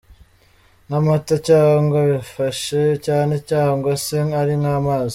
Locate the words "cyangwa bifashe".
1.47-2.81